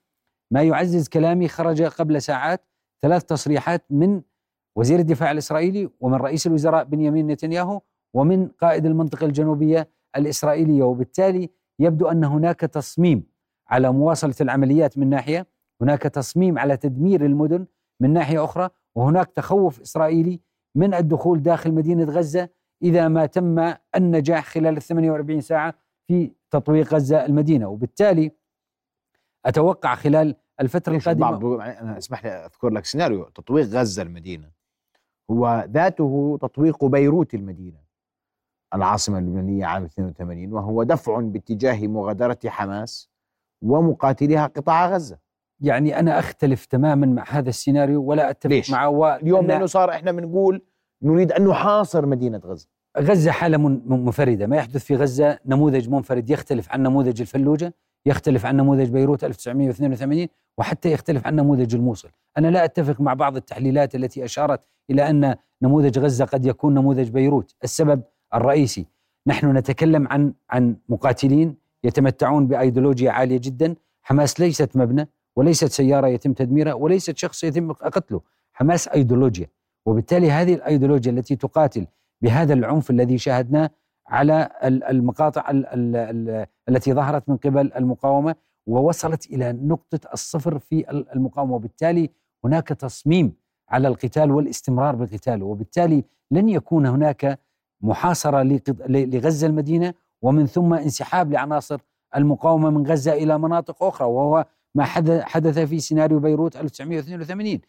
ما 0.51 0.62
يعزز 0.62 1.08
كلامي 1.08 1.48
خرج 1.48 1.82
قبل 1.84 2.22
ساعات 2.22 2.65
ثلاث 3.01 3.24
تصريحات 3.24 3.86
من 3.89 4.22
وزير 4.75 5.00
الدفاع 5.00 5.32
الإسرائيلي 5.32 5.89
ومن 6.00 6.15
رئيس 6.15 6.48
الوزراء 6.48 6.84
بنيامين 6.84 7.27
نتنياهو 7.27 7.82
ومن 8.13 8.48
قائد 8.48 8.86
المنطقة 8.86 9.25
الجنوبية 9.25 9.89
الإسرائيلية. 10.15 10.84
وبالتالي 10.84 11.50
يبدو 11.79 12.08
أن 12.08 12.24
هناك 12.24 12.60
تصميم 12.60 13.24
على 13.67 13.91
مواصلة 13.91 14.36
العمليات 14.41 14.98
من 14.98 15.10
ناحية، 15.10 15.48
هناك 15.82 16.01
تصميم 16.01 16.60
على 16.60 16.77
تدمير 16.77 17.25
المدن 17.25 17.65
من 18.00 18.13
ناحية 18.13 18.44
أخرى، 18.44 18.70
وهناك 18.96 19.27
تخوف 19.27 19.82
إسرائيلي 19.82 20.39
من 20.75 20.94
الدخول 20.94 21.44
داخل 21.44 21.72
مدينة 21.72 22.03
غزة. 22.03 22.50
إذا 22.81 23.07
ما 23.07 23.25
تم 23.25 23.74
النجاح 23.96 24.46
خلال 24.46 24.77
ال 24.77 24.81
48 24.81 25.41
ساعة 25.41 25.74
في 26.07 26.31
تطويق 26.51 26.93
غزة 26.93 27.25
المدينة، 27.25 27.67
وبالتالي 27.67 28.31
أتوقع 29.46 29.96
خلال 29.96 30.36
الفترة 30.62 30.96
القادمة 30.96 31.65
أنا 31.65 31.98
أسمح 31.98 32.25
لي 32.25 32.29
أذكر 32.29 32.69
لك 32.69 32.86
سيناريو. 32.86 33.24
تطويق 33.24 33.65
غزة 33.65 34.01
المدينة 34.01 34.51
هو 35.31 35.67
ذاته 35.69 36.38
تطويق 36.41 36.86
بيروت 36.86 37.34
المدينة 37.34 37.77
العاصمة 38.74 39.17
اللبنانية 39.17 39.65
عام 39.65 39.84
82 39.84 40.53
وهو 40.53 40.84
دفع 40.84 41.19
باتجاه 41.19 41.88
مغادرة 41.88 42.39
حماس 42.46 43.10
ومقاتليها 43.62 44.48
قطاع 44.48 44.89
غزة. 44.89 45.19
يعني 45.60 46.00
أنا 46.00 46.19
أختلف 46.19 46.65
تماما 46.65 47.07
مع 47.07 47.24
هذا 47.29 47.50
السيناريو 47.50 48.03
ولا 48.03 48.29
أتفق 48.29 48.50
ليش؟ 48.50 48.72
معه. 48.72 49.15
اليوم 49.15 49.48
لأنه 49.48 49.65
صار 49.65 49.89
إحنا 49.91 50.12
بنقول 50.12 50.62
نريد 51.01 51.32
أن 51.32 51.48
نحاصر 51.48 52.06
مدينة 52.06 52.42
غزة. 52.46 52.68
غزة 53.00 53.32
حالة 53.32 53.58
منفردة. 53.58 54.48
ما 54.48 54.56
يحدث 54.56 54.84
في 54.84 54.96
غزة 54.96 55.39
نموذج 55.46 55.89
منفرد 55.89 56.30
يختلف 56.30 56.72
عن 56.72 56.84
نموذج 56.84 57.22
الفلوجة 57.22 57.74
يختلف 58.06 58.46
عن 58.46 58.58
نموذج 58.58 58.89
بيروت 58.89 59.24
1982 59.24 60.27
وحتى 60.58 60.92
يختلف 60.92 61.27
عن 61.27 61.36
نموذج 61.36 61.75
الموصل. 61.75 62.10
أنا 62.38 62.48
لا 62.48 62.66
أتفق 62.66 63.01
مع 63.01 63.13
بعض 63.13 63.36
التحليلات 63.36 63.96
التي 63.96 64.25
أشارت 64.25 64.68
إلى 64.89 65.10
أن 65.10 65.36
نموذج 65.62 66.00
غزة 66.00 66.25
قد 66.25 66.46
يكون 66.46 66.74
نموذج 66.74 67.10
بيروت. 67.10 67.56
السبب 67.63 68.01
الرئيسي. 68.34 68.86
نحن 69.27 69.58
نتكلم 69.58 70.08
عن 70.08 70.34
عن 70.50 70.75
مقاتلين 70.89 71.56
يتمتعون 71.84 72.48
بأيديولوجيا 72.48 73.12
عالية 73.12 73.39
جدا. 73.44 73.75
حماس 74.01 74.39
ليست 74.39 74.77
مبنى 74.77 75.10
وليست 75.36 75.72
سيارة 75.72 76.08
يتم 76.08 76.34
تدميرها 76.34 76.74
وليست 76.74 77.18
شخص 77.18 77.44
يتم 77.44 77.72
قتله. 77.72 78.22
حماس 78.54 78.88
أيديولوجيا. 78.88 79.48
وبالتالي 79.88 80.32
هذه 80.32 80.53
الأيديولوجيا 80.53 81.12
التي 81.12 81.36
تقاتل 81.36 81.88
بهذا 82.22 82.53
العنف 82.53 82.89
الذي 82.89 83.17
شاهدناه 83.17 83.70
على 84.08 84.50
المقاطع 84.63 85.51
التي 86.70 86.94
ظهرت 86.94 87.29
من 87.29 87.38
قبل 87.38 87.74
المقاومة 87.74 88.36
ووصلت 88.67 89.25
إلى 89.25 89.53
نقطة 89.53 90.00
الصفر 90.13 90.60
في 90.60 90.91
المقاومة. 90.91 91.56
وبالتالي 91.56 92.10
هناك 92.46 92.67
تصميم 92.67 93.34
على 93.70 93.88
القتال 93.88 94.32
والاستمرار 94.32 94.96
بالقتال. 94.96 95.44
وبالتالي 95.44 96.03
لن 96.32 96.50
يكون 96.50 96.86
هناك 96.86 97.39
محاصرة 97.82 98.62
لغزة 98.88 99.48
المدينة 99.48 99.94
ومن 100.22 100.46
ثم 100.46 100.74
انسحاب 100.74 101.32
لعناصر 101.32 101.79
المقاومة 102.15 102.70
من 102.70 102.88
غزة 102.88 103.13
إلى 103.13 103.38
مناطق 103.38 103.84
أخرى. 103.84 104.08
وهو 104.08 104.46
ما 104.75 104.84
حدث 105.24 105.60
في 105.60 105.79
سيناريو 105.79 106.20
بيروت 106.20 106.56
1982 106.56 107.60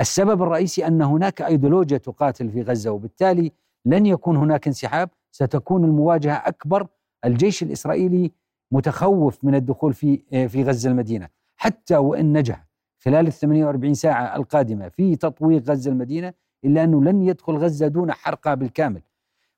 السبب 0.00 0.42
الرئيسي 0.42 0.86
أن 0.86 1.02
هناك 1.02 1.42
ايديولوجيا 1.42 1.98
تقاتل 1.98 2.50
في 2.50 2.62
غزة 2.62 2.90
وبالتالي 2.90 3.52
لن 3.84 4.06
يكون 4.06 4.36
هناك 4.36 4.66
انسحاب. 4.66 5.10
ستكون 5.30 5.84
المواجهة 5.84 6.34
أكبر. 6.34 6.86
الجيش 7.24 7.62
الإسرائيلي 7.62 8.32
متخوف 8.72 9.44
من 9.44 9.54
الدخول 9.54 9.92
في 9.94 10.16
في 10.48 10.62
غزة 10.64 10.90
المدينة. 10.90 11.28
حتى 11.56 11.96
وإن 11.96 12.32
نجح 12.38 12.66
خلال 13.04 13.26
ال 13.26 13.32
48 13.32 13.94
ساعة 13.94 14.36
القادمة 14.36 14.88
في 14.88 15.16
تطويق 15.16 15.70
غزة 15.70 15.90
المدينة 15.90 16.32
إلا 16.64 16.84
أنه 16.84 17.02
لن 17.04 17.22
يدخل 17.22 17.52
غزة 17.56 17.88
دون 17.88 18.12
حرقها 18.12 18.54
بالكامل. 18.54 19.02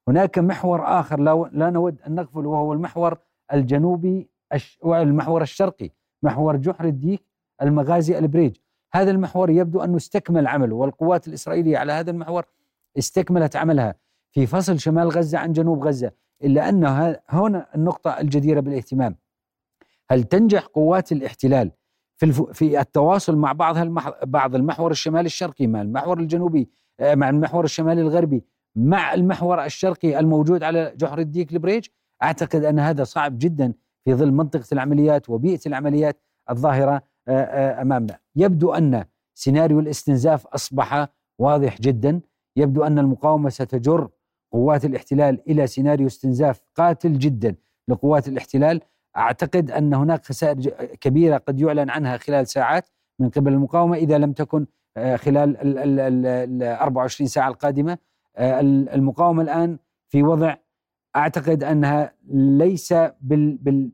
هناك 0.08 0.38
محور 0.38 1.00
آخر 1.00 1.20
لا, 1.20 1.50
لا 1.52 1.70
نود 1.70 2.02
أن 2.02 2.14
نغفل 2.14 2.46
وهو 2.46 2.72
المحور 2.72 3.18
الجنوبي 3.52 4.28
المحور 4.84 5.42
الشرقي 5.42 5.90
محور 6.22 6.56
جحر 6.56 6.84
الديك 6.84 7.24
المغازي 7.62 8.18
البريج. 8.18 8.56
هذا 8.94 9.10
المحور 9.10 9.50
يبدو 9.50 9.80
انه 9.80 9.96
استكمل 9.96 10.46
عمله 10.46 10.74
والقوات 10.74 11.28
الإسرائيلية 11.28 11.78
على 11.78 11.92
هذا 11.92 12.10
المحور 12.10 12.44
استكملت 12.98 13.56
عملها 13.56 13.94
في 14.32 14.46
فصل 14.46 14.80
شمال 14.80 15.08
غزة 15.08 15.38
عن 15.38 15.52
جنوب 15.52 15.84
غزة 15.86 16.12
إلا 16.44 16.68
أن 16.68 16.84
هنا 17.28 17.66
النقطة 17.74 18.20
الجديرة 18.20 18.60
بالاهتمام. 18.60 19.16
هل 20.10 20.22
تنجح 20.22 20.66
قوات 20.66 21.12
الاحتلال 21.12 21.70
في 22.16 22.32
في 22.52 22.80
التواصل 22.80 23.36
مع 23.36 23.52
بعض 23.52 23.76
بعض 24.26 24.54
المحور 24.54 24.90
الشمالي 24.90 25.26
الشرقي 25.26 25.66
مع 25.66 25.82
المحور 25.82 26.20
الجنوبي 26.20 26.68
آه، 27.00 27.14
مع 27.14 27.30
المحور 27.30 27.64
الشمالي 27.64 28.00
الغربي 28.00 28.44
مع 28.76 29.14
المحور 29.14 29.64
الشرقي 29.64 30.18
الموجود 30.18 30.62
على 30.62 30.94
جحر 30.96 31.18
الديك 31.18 31.52
البريج؟ 31.52 31.86
أعتقد 32.22 32.64
أن 32.64 32.78
هذا 32.78 33.04
صعب 33.04 33.38
جدا 33.38 33.72
في 34.04 34.14
ظل 34.14 34.32
منطقة 34.32 34.66
العمليات 34.72 35.30
وبيئة 35.30 35.60
العمليات 35.66 36.20
الظاهرة 36.50 37.02
أمامنا. 37.28 38.18
يبدو 38.36 38.72
أن 38.72 39.04
سيناريو 39.34 39.80
الاستنزاف 39.80 40.46
أصبح 40.46 41.08
واضح 41.38 41.80
جدا. 41.80 42.20
يبدو 42.56 42.82
أن 42.84 42.98
المقاومة 42.98 43.48
ستجر. 43.50 44.08
قوات 44.52 44.84
الاحتلال 44.84 45.40
إلى 45.48 45.66
سيناريو 45.66 46.06
استنزاف 46.06 46.60
قاتل 46.74 47.18
جدا 47.18 47.54
لقوات 47.88 48.28
الاحتلال. 48.28 48.80
أعتقد 49.16 49.70
أن 49.70 49.94
هناك 49.94 50.26
خسائر 50.26 50.60
كبيرة 51.00 51.36
قد 51.36 51.60
يعلن 51.60 51.90
عنها 51.90 52.16
خلال 52.16 52.46
ساعات 52.46 52.88
من 53.18 53.30
قبل 53.30 53.52
المقاومة 53.52 53.96
إذا 53.96 54.18
لم 54.18 54.32
تكن 54.32 54.66
آه، 54.96 55.16
خلال 55.16 55.56
ال 55.60 56.62
24 56.62 57.28
ساعة 57.28 57.48
القادمة. 57.48 57.98
آه، 58.36 58.60
المقاومة 58.94 59.42
الآن 59.42 59.78
في 60.08 60.22
وضع 60.22 60.54
أعتقد 61.16 61.64
أنها 61.64 62.12
ليس 62.32 62.94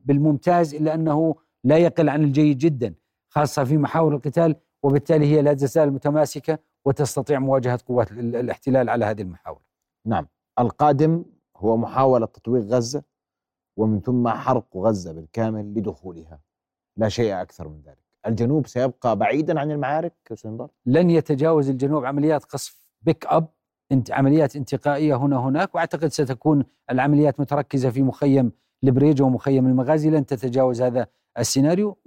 بالممتاز 0.05 0.75
إلا 0.75 0.93
أنه 0.93 1.35
لا 1.63 1.77
يقل 1.77 2.09
عن 2.09 2.23
الجيد 2.23 2.57
جدا. 2.57 2.93
خاصة 3.31 3.63
في 3.63 3.77
محاور 3.77 4.15
القتال 4.15 4.55
وبالتالي 4.83 5.25
هي 5.25 5.41
لا 5.41 5.53
تزال 5.53 5.93
متماسكة 5.93 6.59
وتستطيع 6.85 7.39
مواجهة 7.39 7.79
قوات 7.87 8.11
الاحتلال 8.11 8.89
على 8.89 9.05
هذه 9.05 9.21
المحاور. 9.21 9.61
نعم 10.05 10.27
القادم 10.59 11.25
هو 11.57 11.77
محاولة 11.77 12.25
تطويق 12.25 12.63
غزة 12.63 13.03
ومن 13.77 14.01
ثم 14.01 14.27
حرق 14.27 14.77
غزة 14.77 15.13
بالكامل 15.13 15.73
لدخولها 15.73 16.39
لا 16.97 17.09
شيء 17.09 17.41
أكثر 17.41 17.67
من 17.67 17.81
ذلك. 17.81 17.97
الجنوب 18.27 18.67
سيبقى 18.67 19.15
بعيدا 19.15 19.59
عن 19.59 19.71
المعارك 19.71 20.13
سندر؟ 20.33 20.67
لن 20.85 21.09
يتجاوز 21.09 21.69
الجنوب 21.69 22.05
عمليات 22.05 22.43
قصف 22.43 22.87
بيك 23.01 23.27
انت 23.91 24.11
عمليات 24.11 24.55
انتقائية 24.55 25.15
هنا 25.15 25.37
هناك 25.37 25.75
وأعتقد 25.75 26.07
ستكون 26.07 26.65
العمليات 26.91 27.39
متركزة 27.39 27.89
في 27.89 28.03
مخيم 28.03 28.51
البريج 28.83 29.21
ومخيم 29.21 29.67
المغازي 29.67 30.09
لن 30.09 30.25
تتجاوز 30.25 30.81
هذا 30.81 31.07
السيناريو 31.39 31.97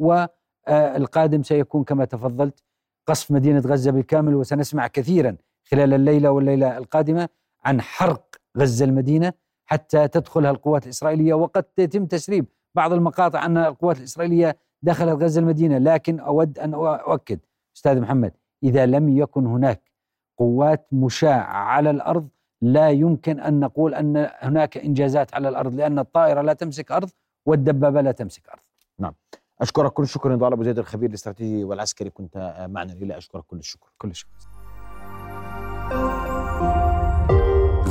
والقادم 0.68 1.42
سيكون 1.42 1.84
كما 1.84 2.04
تفضلت 2.04 2.62
قصف 3.06 3.30
مدينة 3.30 3.60
غزة 3.60 3.90
بالكامل 3.90 4.34
وسنسمع 4.34 4.86
كثيرا 4.86 5.36
خلال 5.70 5.94
الليلة 5.94 6.30
والليلة 6.30 6.78
القادمة 6.78 7.28
عن 7.64 7.80
حرق 7.80 8.36
غزة 8.58 8.84
المدينة 8.84 9.32
حتى 9.66 10.08
تدخلها 10.08 10.50
القوات 10.50 10.84
الإسرائيلية 10.84 11.34
وقد 11.34 11.64
يتم 11.78 12.06
تسريب 12.06 12.46
بعض 12.74 12.92
المقاطع 12.92 13.46
أن 13.46 13.56
القوات 13.56 13.98
الإسرائيلية 13.98 14.56
دخلت 14.82 15.22
غزة 15.22 15.40
المدينة 15.40 15.78
لكن 15.78 16.20
أود 16.20 16.58
أن 16.58 16.74
أؤكد 16.74 17.38
أستاذ 17.76 18.00
محمد 18.00 18.32
إذا 18.62 18.86
لم 18.86 19.18
يكن 19.18 19.46
هناك 19.46 19.90
قوات 20.38 20.86
مشاة 20.92 21.40
على 21.42 21.90
الأرض 21.90 22.28
لا 22.62 22.90
يمكن 22.90 23.40
أن 23.40 23.60
نقول 23.60 23.94
أن 23.94 24.30
هناك 24.38 24.76
إنجازات 24.78 25.34
على 25.34 25.48
الأرض 25.48 25.74
لأن 25.74 25.98
الطائرة 25.98 26.40
لا 26.42 26.52
تمسك 26.52 26.92
أرض 26.92 27.10
والدبابة 27.46 28.00
لا 28.00 28.12
تمسك 28.12 28.48
أرض. 28.48 28.62
نعم. 28.98 29.14
أشكرك 29.60 29.92
كل 29.92 30.02
الشكر 30.02 30.32
نضال 30.32 30.52
ابو 30.52 30.62
زيد 30.62 30.78
الخبير 30.78 31.08
الاستراتيجي 31.08 31.64
والعسكري 31.64 32.10
كنت 32.10 32.66
معنا 32.70 32.92
الليلة 32.92 33.16
أشكرك 33.16 33.44
كل 33.44 33.56
الشكر. 33.56 33.88
كل 33.98 34.10
الشكر. 34.10 34.30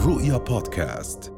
رؤيا 0.07 0.37
بودكاست 0.37 1.33